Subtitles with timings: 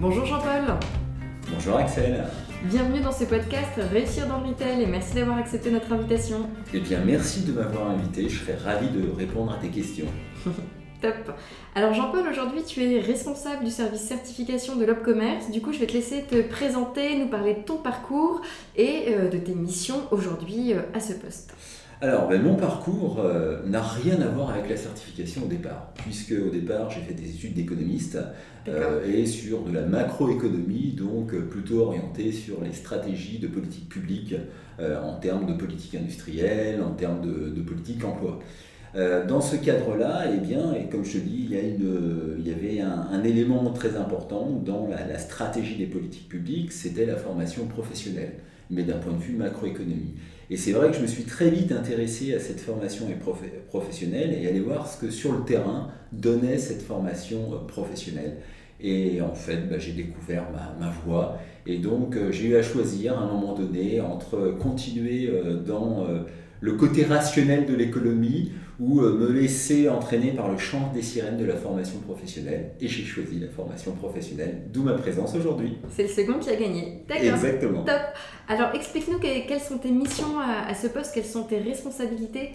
[0.00, 0.78] Bonjour Jean-Paul.
[1.52, 2.24] Bonjour Axel.
[2.64, 6.48] Bienvenue dans ce podcast Réussir dans le retail et merci d'avoir accepté notre invitation.
[6.72, 8.26] Eh bien, merci de m'avoir invité.
[8.26, 10.06] Je serais ravi de répondre à tes questions.
[11.02, 11.34] Top.
[11.74, 15.50] Alors Jean-Paul, aujourd'hui tu es responsable du service certification de l'Opcommerce.
[15.50, 18.40] Du coup, je vais te laisser te présenter, nous parler de ton parcours
[18.76, 21.54] et euh, de tes missions aujourd'hui euh, à ce poste.
[22.02, 26.32] Alors, ben, mon parcours euh, n'a rien à voir avec la certification au départ, puisque
[26.32, 28.16] au départ j'ai fait des études d'économiste
[28.68, 33.88] euh, et sur de la macroéconomie, donc euh, plutôt orienté sur les stratégies de politique
[33.88, 34.34] publique
[34.78, 38.38] en termes de politique industrielle, en termes de, politique emploi.
[38.94, 42.48] dans ce cadre-là, eh bien, et comme je te dis, il y, a une, il
[42.48, 47.16] y avait un, élément très important dans la, la stratégie des politiques publiques, c'était la
[47.16, 48.36] formation professionnelle,
[48.70, 50.14] mais d'un point de vue macroéconomie.
[50.50, 53.06] Et c'est vrai que je me suis très vite intéressé à cette formation
[53.68, 58.38] professionnelle et aller voir ce que sur le terrain donnait cette formation euh, professionnelle.
[58.80, 60.46] Et en fait, bah, j'ai découvert
[60.80, 61.38] ma, voie.
[61.66, 66.06] Et donc, euh, j'ai eu à choisir à un moment donné entre continuer euh, dans
[66.60, 71.36] le côté rationnel de l'économie ou euh, me laisser entraîner par le chant des sirènes
[71.36, 72.72] de la formation professionnelle.
[72.80, 75.78] Et j'ai choisi la formation professionnelle, d'où ma présence aujourd'hui.
[75.94, 77.02] C'est le second qui a gagné.
[77.08, 77.24] D'accord.
[77.24, 77.84] Exactement.
[77.84, 78.00] Top.
[78.48, 82.50] Alors explique-nous quelles sont tes missions à ce poste, quelles sont tes responsabilités?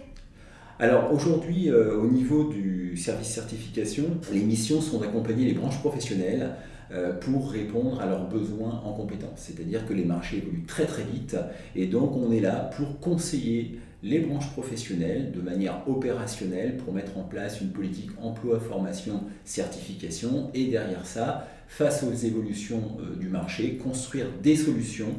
[0.77, 4.03] Alors aujourd'hui, euh, au niveau du service certification,
[4.33, 6.51] les missions sont d'accompagner les branches professionnelles
[6.91, 9.37] euh, pour répondre à leurs besoins en compétences.
[9.37, 11.37] C'est-à-dire que les marchés évoluent très très vite
[11.77, 17.17] et donc on est là pour conseiller les branches professionnelles de manière opérationnelle pour mettre
[17.17, 23.29] en place une politique emploi, formation, certification et derrière ça, face aux évolutions euh, du
[23.29, 25.09] marché, construire des solutions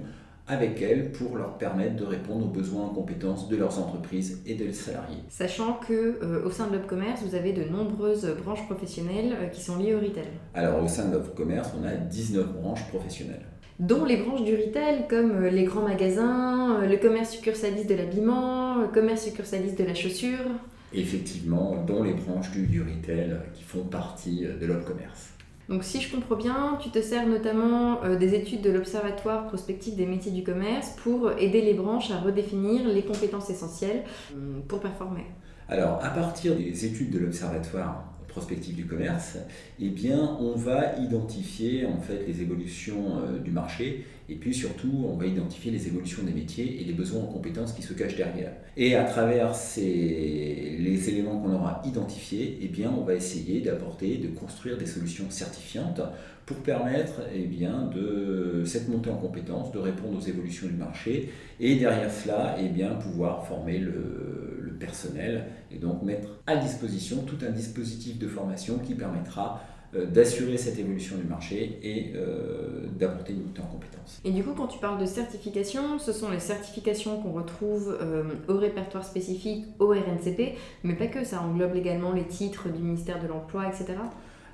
[0.47, 4.55] avec elles pour leur permettre de répondre aux besoins en compétences de leurs entreprises et
[4.55, 5.19] des salariés.
[5.29, 9.61] Sachant que euh, au sein de l'Opcommerce, vous avez de nombreuses branches professionnelles euh, qui
[9.61, 10.29] sont liées au retail.
[10.55, 13.47] Alors au sein de l'Opcommerce, on a 19 branches professionnelles.
[13.79, 18.77] Dont les branches du retail comme euh, les grands magasins, le commerce succursaliste de l'habillement,
[18.79, 20.51] le commerce succursaliste de la chaussure.
[20.95, 25.37] Effectivement, dont les branches du, du retail qui font partie de l'Opcommerce.
[25.69, 29.97] Donc si je comprends bien, tu te sers notamment euh, des études de l'Observatoire prospectif
[29.97, 34.05] des métiers du commerce pour aider les branches à redéfinir les compétences essentielles
[34.37, 35.25] euh, pour performer.
[35.69, 38.05] Alors à partir des études de l'Observatoire
[38.37, 39.39] prospectif du commerce,
[39.81, 45.07] eh bien, on va identifier en fait les évolutions euh, du marché et puis surtout,
[45.11, 48.17] on va identifier les évolutions des métiers et les besoins en compétences qui se cachent
[48.17, 48.53] derrière.
[48.77, 54.19] Et à travers ces, les éléments qu'on aura identifiés, eh bien, on va essayer d'apporter,
[54.19, 56.03] de construire des solutions certifiantes
[56.45, 61.31] pour permettre eh bien, de cette montée en compétences, de répondre aux évolutions du marché
[61.59, 67.39] et derrière cela, eh bien, pouvoir former le, personnel et donc mettre à disposition tout
[67.47, 69.63] un dispositif de formation qui permettra
[69.95, 74.21] euh, d'assurer cette évolution du marché et euh, d'apporter une montée en compétences.
[74.25, 78.25] Et du coup, quand tu parles de certification, ce sont les certifications qu'on retrouve euh,
[78.49, 83.23] au répertoire spécifique, au RNCP, mais pas que, ça englobe également les titres du ministère
[83.23, 83.95] de l'Emploi, etc.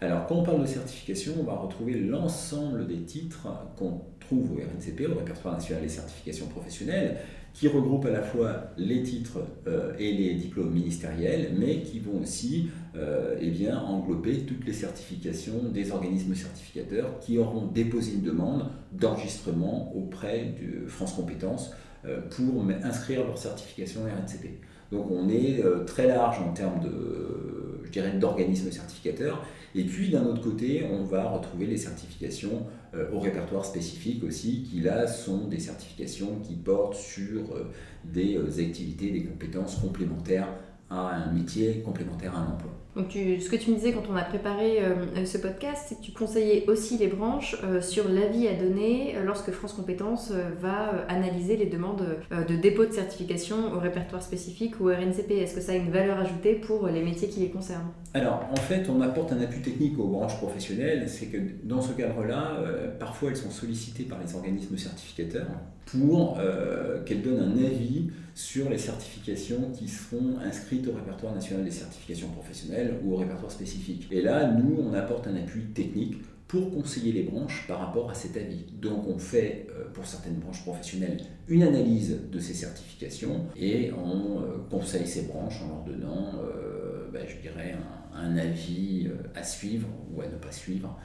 [0.03, 3.47] Alors, quand on parle de certification, on va retrouver l'ensemble des titres
[3.77, 7.19] qu'on trouve au RNCP, au répertoire national des certifications professionnelles,
[7.55, 12.21] qui regroupe à la fois les titres euh, et les diplômes ministériels, mais qui vont
[12.21, 18.71] aussi euh, eh englober toutes les certifications des organismes certificateurs qui auront déposé une demande
[18.91, 21.71] d'enregistrement auprès de France Compétences
[22.07, 24.63] euh, pour inscrire leur certification RNCP.
[24.93, 29.45] Donc on est très large en termes de, je d'organismes certificateurs.
[29.75, 34.65] Et puis d'un autre côté, on va retrouver les certifications euh, au répertoire spécifique aussi,
[34.65, 37.71] qui là sont des certifications qui portent sur euh,
[38.05, 40.49] des euh, activités, des compétences complémentaires
[40.91, 42.71] à un métier, complémentaire à un emploi.
[42.95, 46.03] Donc ce que tu me disais quand on a préparé euh, ce podcast, c'est que
[46.03, 50.31] tu conseillais aussi les branches euh, sur l'avis à donner euh, lorsque France Compétences
[50.61, 55.31] va analyser les demandes de dépôt de certification au répertoire spécifique ou au RNCP.
[55.31, 57.93] Est-ce que ça a une valeur ajoutée pour les métiers qui les concernent?
[58.13, 61.09] Alors en fait, on apporte un appui technique aux branches professionnelles.
[61.09, 62.59] C'est que dans ce cadre-là,
[62.99, 65.49] parfois elles sont sollicitées par les organismes certificateurs
[65.87, 66.39] pour
[67.07, 72.29] qu'elles donnent un avis sur les certifications qui seront inscrites au répertoire national des certifications
[72.29, 74.09] professionnelles ou au répertoire spécifique.
[74.11, 76.17] Et là, nous, on apporte un appui technique
[76.53, 78.67] pour conseiller les branches par rapport à cet avis.
[78.75, 81.17] Donc on fait euh, pour certaines branches professionnelles
[81.49, 87.09] une analyse de ces certifications et on euh, conseille ces branches en leur donnant, euh,
[87.11, 87.75] ben, je dirais,
[88.15, 90.99] un, avis à suivre ou à ne pas suivre,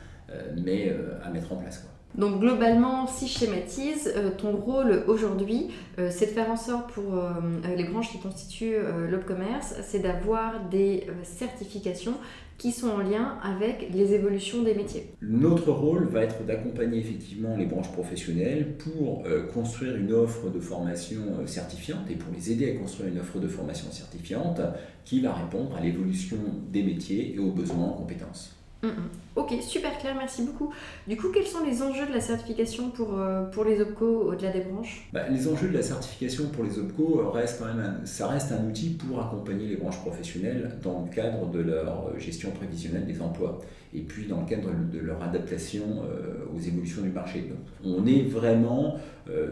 [0.61, 1.87] mais à mettre en place.
[2.17, 5.67] Donc globalement, si je schématise, euh, ton rôle aujourd'hui,
[5.99, 7.29] euh, c'est de faire en sorte pour euh,
[7.75, 8.77] les branches qui constituent
[9.09, 12.15] l'Opcommerce, c'est d'avoir des certifications
[12.57, 15.11] qui sont en lien avec les évolutions des métiers.
[15.21, 19.23] Notre rôle va être d'accompagner effectivement les branches professionnelles pour
[19.53, 23.47] construire une offre de formation certifiante et pour les aider à construire une offre de
[23.47, 24.59] formation certifiante
[25.05, 26.37] qui va répondre à l'évolution
[26.71, 28.56] des métiers et aux besoins en compétences.
[28.83, 29.09] Mm, mm.
[29.35, 30.73] Ok, super clair, merci beaucoup.
[31.07, 34.61] Du coup, quels sont les enjeux de la certification pour, euh, les OPCO au-delà des
[34.61, 35.07] branches?
[35.13, 38.51] Bah, Les enjeux de la certification pour les OPCO, euh, restent quand même ça reste
[38.51, 43.05] un outil pour accompagner les branches professionnelles dans le cadre de leur euh, gestion prévisionnelle
[43.05, 43.59] des emplois
[43.93, 45.81] et puis dans le cadre de leur adaptation
[46.53, 47.49] aux évolutions du marché.
[47.85, 48.97] On est vraiment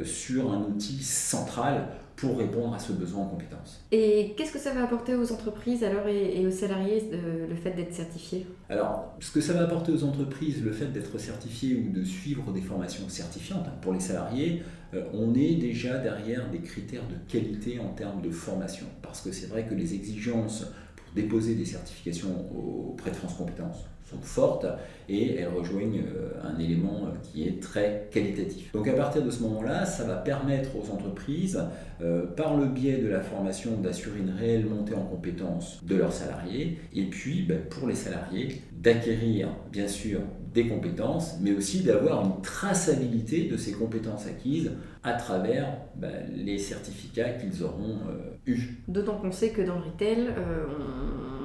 [0.04, 3.84] sur un outil central pour répondre à ce besoin en compétences.
[3.92, 7.94] Et qu'est-ce que ça va apporter aux entreprises alors et, aux salariés le fait d'être
[7.94, 12.04] certifié Alors, ce que ça va apporter aux entreprises, le fait d'être certifié ou de
[12.04, 14.64] suivre des formations certifiantes, hein, pour les salariés,
[14.94, 18.86] euh, on est déjà derrière des critères de qualité en termes de formation.
[19.02, 20.66] Parce que c'est vrai que les exigences
[20.96, 22.46] pour déposer des certifications
[22.90, 24.66] auprès de France Compétences sont fortes
[25.10, 28.72] et elles rejoignent euh, un élément euh, qui est très qualitatif.
[28.72, 31.62] Donc à partir de ce moment-là, ça va permettre aux entreprises,
[32.02, 36.14] euh, par le biais de la formation, d'assurer une réelle montée en compétences de leurs
[36.14, 40.22] salariés et puis ben, pour les salariés d'acquérir bien sûr
[40.54, 44.72] des compétences, mais aussi d'avoir une traçabilité de ces compétences acquises
[45.04, 45.68] à travers
[45.98, 47.98] ben, les certificats qu'ils auront
[48.46, 48.78] eus.
[48.88, 50.30] D'autant qu'on sait que dans le retail,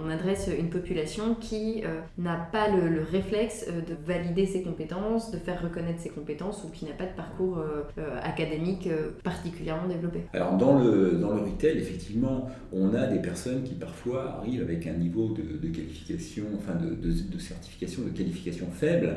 [0.05, 5.31] on adresse une population qui euh, n'a pas le, réflexe euh, de valider ses compétences,
[5.31, 7.83] de faire reconnaître ses compétences ou qui n'a pas de parcours euh,
[8.23, 8.89] académique
[9.23, 10.21] particulièrement développé.
[10.33, 14.87] Alors dans le, dans le retail, effectivement, on a des personnes qui parfois arrivent avec
[14.87, 19.17] un niveau de, qualification, enfin de, de, certification, de qualification faible,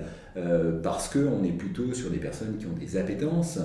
[0.81, 3.59] parce qu'on est plutôt sur des personnes qui ont des appétences,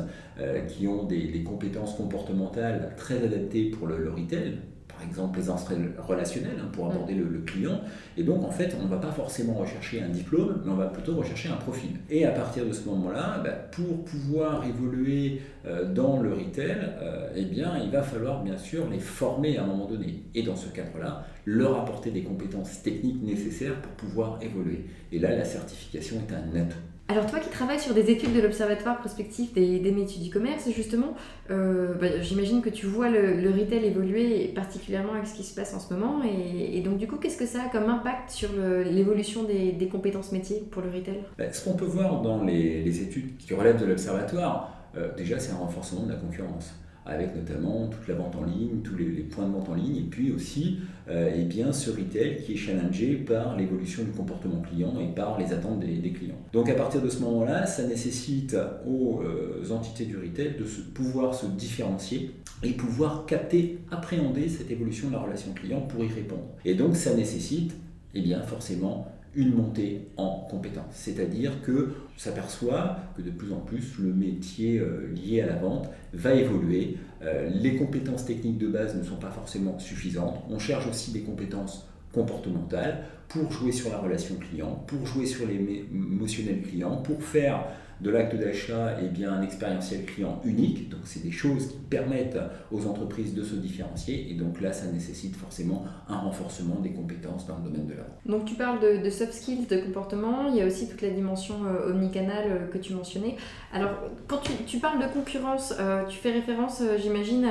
[0.68, 4.58] qui ont des, des, compétences comportementales très adaptées pour le, le retail
[4.98, 7.80] par exemple les enseignes relationnelles hein, pour aborder le, client.
[8.16, 10.86] Et donc en fait, on ne va pas forcément rechercher un diplôme, mais on va
[10.86, 11.90] plutôt rechercher un profil.
[12.10, 17.28] Et à partir de ce moment-là, bah, pour pouvoir évoluer euh, dans le retail, euh,
[17.36, 20.24] eh bien, il va falloir bien sûr les former à un moment donné.
[20.34, 24.84] Et dans ce cadre-là, leur apporter des compétences techniques nécessaires pour pouvoir évoluer.
[25.12, 26.76] Et là, la certification est un atout.
[27.10, 31.14] Alors toi qui travailles sur des études de l'Observatoire prospectif des, métiers du commerce, justement,
[31.50, 35.72] euh, bah, j'imagine que tu vois le, retail évoluer, particulièrement avec ce qui se passe
[35.72, 36.20] en ce moment.
[36.22, 38.50] Et, donc du coup, qu'est-ce que ça a comme impact sur
[38.84, 41.22] l'évolution des, compétences métiers pour le retail?
[41.38, 45.52] Bah, Ce qu'on peut voir dans les, études qui relèvent de l'Observatoire, euh, déjà c'est
[45.52, 46.74] un renforcement de la concurrence
[47.08, 50.08] avec notamment toute la vente en ligne, tous les, points de vente en ligne, et
[50.08, 50.78] puis aussi
[51.08, 55.38] euh, eh bien, ce retail qui est challengé par l'évolution du comportement client et par
[55.38, 56.38] les attentes des, clients.
[56.52, 58.56] Donc à partir de ce moment-là, ça nécessite
[58.86, 62.30] aux euh, entités du retail de se, pouvoir se différencier
[62.62, 66.48] et pouvoir capter, appréhender cette évolution de la relation client pour y répondre.
[66.64, 67.72] Et donc ça nécessite
[68.14, 69.06] eh bien, forcément
[69.38, 70.84] une montée en compétences.
[70.90, 75.88] C'est-à-dire que s'aperçoit que de plus en plus le métier euh, lié à la vente
[76.12, 76.96] va évoluer.
[77.22, 80.42] Euh, les compétences techniques de base ne sont pas forcément suffisantes.
[80.50, 85.46] On cherche aussi des compétences comportementales pour jouer sur la relation client, pour jouer sur
[85.46, 87.64] les émotionnels clients, pour faire
[88.00, 90.88] de l'acte d'achat et eh bien, un expérientiel client unique.
[90.88, 92.38] Donc, c'est des choses qui permettent
[92.70, 94.30] aux entreprises de se différencier.
[94.30, 98.06] Et donc là, ça nécessite forcément un renforcement des compétences dans le domaine de la.
[98.26, 100.48] Donc, tu parles de, soft skills, de comportement.
[100.48, 103.36] Il y a aussi toute la dimension euh, omnicanal euh, que tu mentionnais.
[103.72, 103.90] Alors,
[104.26, 107.46] quand tu, parles de concurrence, euh, tu fais référence, j'imagine,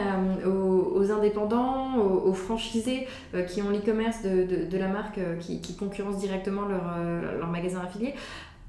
[0.46, 3.08] aux, indépendants, aux, franchisés
[3.48, 6.98] qui ont l'e-commerce de, la marque qui, qui concurrencent directement leur,
[7.38, 8.14] leur magasin affilié.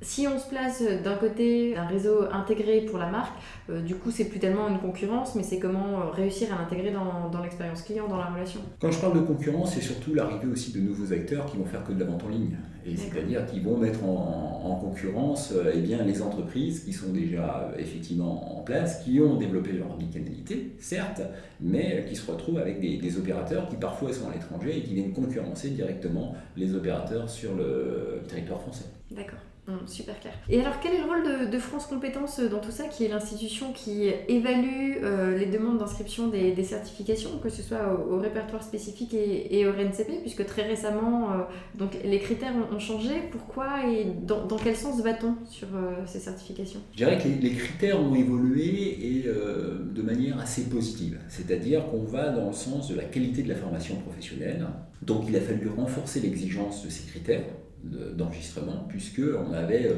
[0.01, 3.37] Si on se place d'un côté un réseau intégré pour la marque,
[3.69, 6.93] euh, du coup c'est plus tellement une concurrence, mais c'est comment euh, réussir à l'intégrer
[6.93, 8.61] dans, dans l'expérience client, dans la relation.
[8.81, 11.83] Quand je parle de concurrence, c'est surtout l'arrivée aussi de nouveaux acteurs qui vont faire
[11.83, 12.57] que de la vente en ligne.
[12.87, 17.73] Et c'est-à-dire qui vont mettre en, concurrence euh, eh bien, les entreprises qui sont déjà
[17.77, 21.23] effectivement en place, qui ont développé leur omnicanalité, certes,
[21.61, 24.95] mais qui se retrouvent avec des, des opérateurs qui parfois sont à l'étranger et qui
[24.95, 28.85] viennent concurrencer directement les opérateurs sur le territoire français.
[29.11, 29.41] D'accord.
[29.69, 30.33] Hum, super clair.
[30.49, 33.73] Et alors, quel est le rôle de, France Compétences dans tout ça, qui est l'institution
[33.75, 39.67] qui évalue euh, les demandes d'inscription des, certifications, que ce soit au, répertoire spécifique et,
[39.67, 41.35] au RNCP, puisque très récemment, euh,
[41.75, 43.11] donc, les critères ont, changé.
[43.31, 46.81] Pourquoi et dans, quel sens va-t-on sur euh, ces certifications?
[46.93, 51.19] Je dirais que les, critères ont évolué et de manière assez positive.
[51.29, 54.67] C'est-à-dire qu'on va dans le sens de la qualité de la formation professionnelle.
[55.03, 57.43] Donc il a fallu renforcer l'exigence de ces critères
[57.85, 59.95] d'enregistrement, puisqu'on avait euh,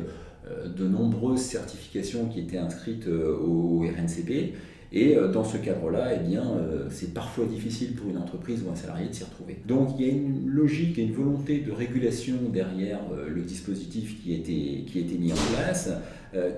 [0.48, 4.54] euh, de nombreuses certifications qui étaient inscrites euh, au RNCP.
[4.92, 6.42] Et dans ce cadre-là, eh bien,
[6.90, 9.58] c'est parfois difficile pour une entreprise ou un salarié de s'y retrouver.
[9.64, 12.98] Donc il y a une logique et une volonté de régulation derrière
[13.32, 15.90] le dispositif qui qui a été mis en place,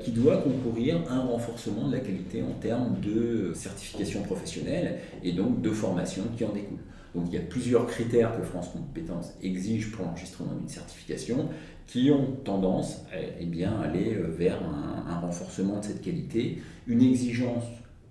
[0.00, 5.32] qui doit concourir à un renforcement de la qualité en termes de certification professionnelle et
[5.32, 6.78] donc de formation qui en découle.
[7.14, 11.48] Donc il y a plusieurs critères que France Compétences exige pour l'enregistrement d'une certification
[11.86, 17.02] qui ont tendance à eh bien, aller euh, vers un, renforcement de cette qualité, une
[17.02, 17.64] exigence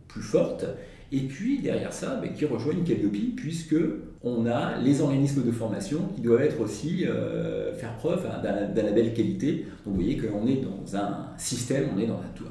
[0.08, 0.65] plus forte,
[1.12, 3.75] et puis derrière ça, ben, qui rejoignent Calliope, puisque
[4.24, 8.84] on a les organismes de formation qui doivent être aussi euh, faire preuve hein, d'un
[8.84, 9.65] label qualité.
[9.86, 12.46] Donc vous voyez qu'on est dans un système, on est dans un tout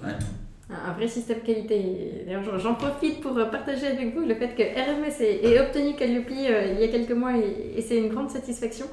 [0.97, 2.27] vrai système qualité.
[2.59, 6.81] J'en profite pour partager avec vous le fait que RMS ait, obtenu Calliope euh, il
[6.81, 8.87] y a quelques mois et, c'est une grande satisfaction.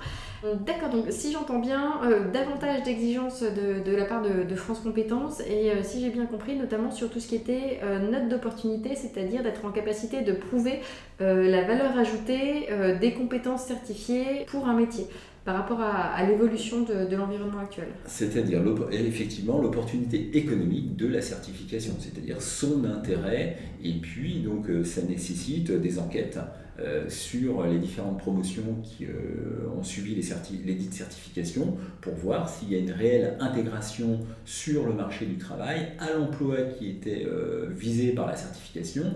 [0.43, 5.71] D'accord, donc si j'entends bien, euh, davantage d'exigences de, la part de, France Compétences et
[5.71, 7.79] euh, si j'ai bien compris, notamment sur tout ce qui était
[8.11, 10.81] note d'opportunité, c'est-à-dire d'être en capacité de prouver
[11.19, 12.67] la valeur ajoutée
[12.99, 15.07] des compétences certifiées pour un métier
[15.47, 17.87] par rapport à, l'évolution de, l'environnement actuel.
[18.05, 18.61] C'est-à-dire
[18.91, 25.71] effectivement l'opportunité économique de la certification, c'est-à-dire son intérêt, et puis donc euh, ça nécessite
[25.71, 26.37] des enquêtes
[26.81, 32.73] euh, sur les différentes promotions qui euh, ont suivi les, dites certifications pour voir s'il
[32.73, 37.25] y a une réelle intégration sur le marché du travail à l'emploi qui était
[37.73, 39.13] visé par la certification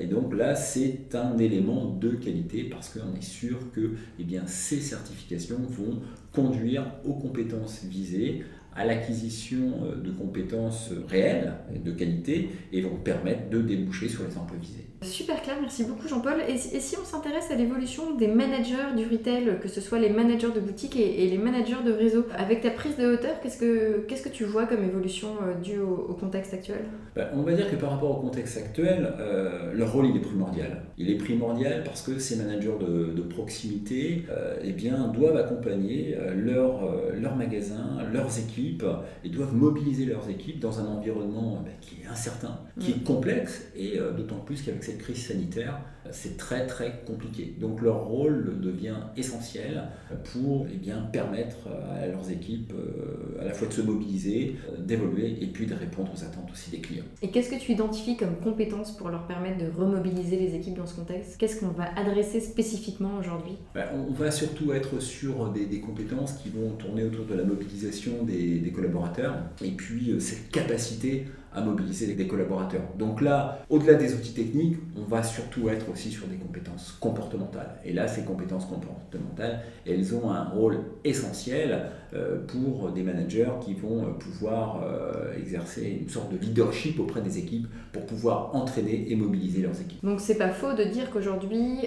[0.00, 4.80] et donc là, c'est un élément de qualité parce qu'on est sûr que eh ces
[4.80, 6.00] certifications vont
[6.32, 8.44] conduire aux compétences visées,
[8.74, 14.36] à l'acquisition euh, de compétences réelles de qualité et vont permettre de déboucher sur les
[14.38, 14.87] emplois visés.
[15.02, 16.40] Super clair, merci beaucoup Jean-Paul.
[16.48, 20.50] Et, si on s'intéresse à l'évolution des managers du retail, que ce soit les managers
[20.52, 24.22] de boutique et, les managers de réseau, avec ta prise de hauteur, qu'est-ce que, qu'est-ce
[24.22, 26.80] que tu vois comme évolution euh, due au, contexte actuel?
[27.14, 30.20] Ben, On va dire que par rapport au contexte actuel, euh, leur rôle il est
[30.20, 30.82] primordial.
[30.96, 36.80] Il est primordial parce que ces managers de, proximité euh, eh bien, doivent accompagner leurs
[37.14, 38.84] leur magasins, leurs équipes,
[39.22, 43.68] et doivent mobiliser leurs équipes dans un environnement ben, qui est incertain, qui est complexe,
[43.76, 45.80] et d'autant plus qu'avec cette crise sanitaire,
[46.10, 47.54] c'est très très compliqué.
[47.60, 49.84] Donc leur rôle devient essentiel
[50.32, 51.68] pour eh bien, permettre
[52.00, 55.74] à leurs équipes euh, à la fois de se mobiliser, euh, d'évoluer et puis de
[55.74, 57.04] répondre aux attentes aussi des clients.
[57.20, 60.86] Et qu'est-ce que tu identifies comme compétences pour leur permettre de remobiliser les équipes dans
[60.86, 61.36] ce contexte?
[61.36, 63.58] Qu'est-ce qu'on va adresser spécifiquement aujourd'hui?
[63.74, 68.24] Ben, On va surtout être sur des, compétences qui vont tourner autour de la mobilisation
[68.24, 72.82] des, des collaborateurs et puis euh, cette capacité à mobiliser des collaborateurs.
[72.98, 77.76] Donc là, au-delà des outils techniques, on va surtout être aussi sur des compétences comportementales.
[77.84, 83.74] Et là, ces compétences comportementales, elles ont un rôle essentiel euh, pour des managers qui
[83.74, 89.10] vont euh, pouvoir euh, exercer une sorte de leadership auprès des équipes pour pouvoir entraîner
[89.10, 90.02] et mobiliser leurs équipes.
[90.02, 91.86] Donc c'est pas faux de dire qu'aujourd'hui,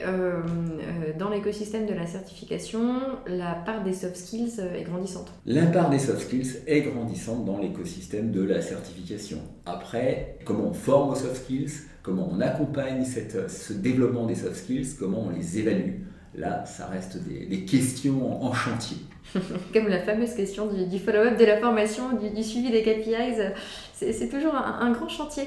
[1.18, 5.32] dans l'écosystème de la certification, la part des soft skills est grandissante.
[5.46, 9.40] La part des soft skills est grandissante dans l'écosystème de la certification.
[9.66, 14.56] Après, comment on forme aux soft skills, comment on accompagne cette, ce développement des soft
[14.56, 16.02] skills, comment on les évalue,
[16.36, 18.98] là, ça reste des, questions en, chantier.
[19.74, 23.54] Comme la fameuse question du, follow-up de la formation, du, suivi des KPIs,
[23.94, 25.44] c'est toujours un, grand chantier.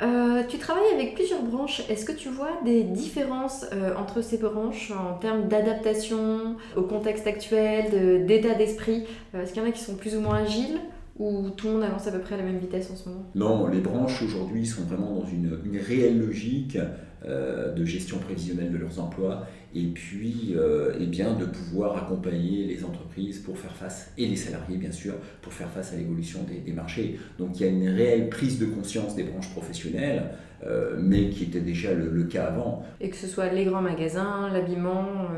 [0.00, 1.82] Euh, tu travailles avec plusieurs branches.
[1.90, 7.26] Est-ce que tu vois des différences euh, entre ces branches en termes d'adaptation au contexte
[7.26, 9.04] actuel, d'état d'esprit?
[9.34, 10.78] Euh, Est-ce qu'il y en a qui sont plus ou moins agiles?
[11.18, 13.24] Ou tout le monde avance à peu près à la même vitesse en ce moment
[13.34, 16.78] Non, les branches aujourd'hui sont vraiment dans une, réelle logique
[17.26, 22.64] euh, de gestion prévisionnelle de leurs emplois et puis euh, eh bien, de pouvoir accompagner
[22.64, 26.40] les entreprises pour faire face, et les salariés bien sûr, pour faire face à l'évolution
[26.64, 27.18] des, marchés.
[27.38, 30.30] Donc il y a une réelle prise de conscience des branches professionnelles,
[30.64, 32.82] euh, mais qui était déjà le, cas avant.
[33.00, 35.28] Et que ce soit les grands magasins, l'habillement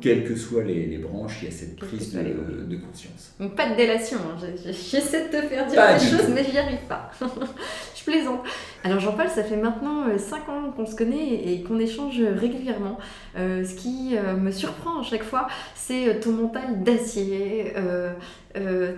[0.00, 3.34] quelles que soient les, branches, il y a cette prise de, conscience.
[3.38, 4.46] Donc pas de délation, hein.
[4.64, 7.10] j'essaie de te faire dire des choses, mais j'y arrive pas.
[8.02, 8.40] je plaisante.
[8.84, 12.98] Alors Jean-Paul, ça fait maintenant 5 euh, ans qu'on se connaît et qu'on échange régulièrement.
[13.36, 17.72] Euh, ce qui euh, me surprend à chaque fois, c'est ton mental d'acier.
[17.76, 18.12] Euh,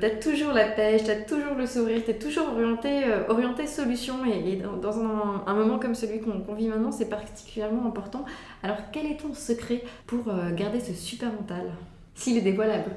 [0.00, 2.48] t'as toujours la pêche, t'as toujours le sourire, t'es toujours
[3.28, 8.24] orienté solution et, dans, un, moment comme celui qu'on vit maintenant, c'est particulièrement important.
[8.62, 10.24] Alors quel est ton secret pour
[10.56, 11.66] garder ce super mental?
[12.14, 12.90] S'il est dévoilable.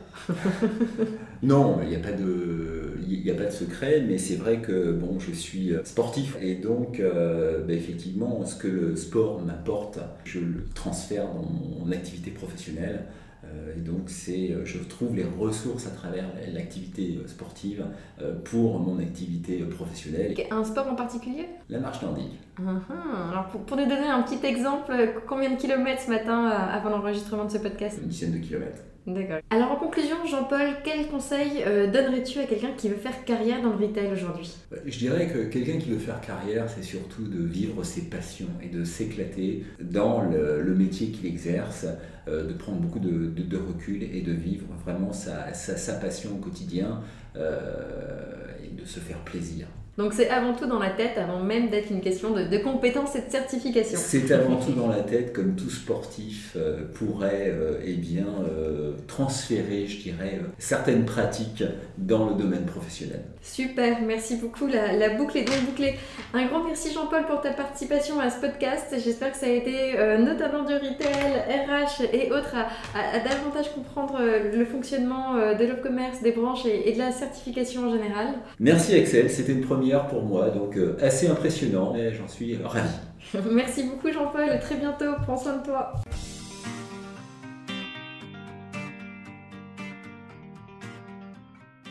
[1.43, 2.97] non, il n'y a, pas de,
[3.29, 7.63] a pas de secret, mais c'est vrai que bon, je suis sportif et donc euh,
[7.63, 13.05] ben, effectivement, ce que le sport m'apporte, je le transfère dans mon activité professionnelle.
[13.45, 17.85] Euh, et donc, c'est, je trouve les ressources à travers l'activité sportive
[18.21, 20.35] euh, pour mon activité professionnelle.
[20.51, 21.47] Un sport en particulier?
[21.69, 22.39] La marche nordique.
[22.59, 23.31] Uh-huh.
[23.31, 24.91] Alors, pour, pour, nous donner un petit exemple,
[25.27, 27.99] combien de kilomètres ce matin avant l'enregistrement de ce podcast?
[28.01, 28.81] Une dizaine de kilomètres.
[29.07, 29.37] D'accord.
[29.49, 33.69] Alors en conclusion, Jean-Paul, quel conseil euh, donnerais-tu à quelqu'un qui veut faire carrière dans
[33.69, 34.53] le retail aujourd'hui?
[34.85, 38.67] Je dirais que quelqu'un qui veut faire carrière, c'est surtout de vivre ses passions et
[38.67, 41.85] de s'éclater dans le, métier qu'il exerce,
[42.27, 47.01] euh, de prendre beaucoup de, recul et de vivre vraiment sa, sa, passion au quotidien
[47.37, 49.67] euh, et de se faire plaisir.
[49.97, 53.15] Donc c'est avant tout dans la tête, avant même d'être une question de, de compétence
[53.15, 53.97] et de certification.
[53.99, 58.91] C'est avant tout dans la tête, comme tout sportif euh, pourrait euh, eh bien, euh,
[59.07, 61.63] transférer, je dirais, certaines pratiques
[61.97, 63.21] dans le domaine professionnel.
[63.41, 65.95] Super, merci beaucoup, la, boucle est donc bouclée.
[66.35, 68.93] Un grand merci Jean-Paul pour ta participation à ce podcast.
[69.03, 71.07] J'espère que ça a été, notamment du retail,
[71.47, 72.55] RH et autres,
[72.93, 74.19] à, davantage comprendre
[74.53, 78.27] le fonctionnement de l'e-commerce, des branches et, et de la certification en général.
[78.59, 82.89] Merci Axel, c'était une première pour moi, donc euh, assez impressionnant et j'en suis ravi.
[83.51, 85.93] Merci beaucoup Jean-Paul, à très bientôt, prends soin de toi.